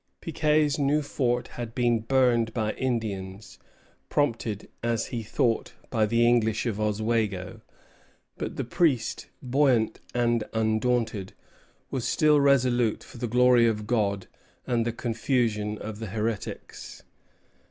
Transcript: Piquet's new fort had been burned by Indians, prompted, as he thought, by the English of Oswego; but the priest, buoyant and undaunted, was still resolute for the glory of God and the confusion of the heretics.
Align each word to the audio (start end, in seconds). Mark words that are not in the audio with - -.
Piquet's 0.19 0.79
new 0.79 1.03
fort 1.03 1.49
had 1.49 1.75
been 1.75 1.99
burned 1.99 2.55
by 2.55 2.71
Indians, 2.73 3.59
prompted, 4.09 4.67
as 4.81 5.05
he 5.13 5.21
thought, 5.21 5.73
by 5.91 6.07
the 6.07 6.25
English 6.27 6.65
of 6.65 6.81
Oswego; 6.81 7.61
but 8.35 8.55
the 8.55 8.63
priest, 8.63 9.27
buoyant 9.43 9.99
and 10.15 10.43
undaunted, 10.55 11.33
was 11.91 12.07
still 12.07 12.41
resolute 12.41 13.03
for 13.03 13.19
the 13.19 13.27
glory 13.27 13.67
of 13.67 13.85
God 13.85 14.25
and 14.65 14.87
the 14.87 14.91
confusion 14.91 15.77
of 15.77 15.99
the 15.99 16.07
heretics. 16.07 17.03